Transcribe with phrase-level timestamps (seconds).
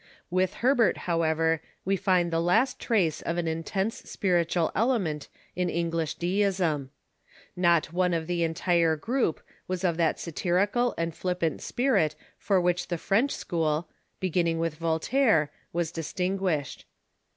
[0.31, 5.91] With Herbert, however, we find the last trace of an intense spiritual element in Eng
[5.91, 6.89] lish Deism.
[7.55, 12.87] Not one of the entire group was of that satirical and flippant spirit for which
[12.87, 16.85] the French school, beginning Avith Voltaire, was distinguished.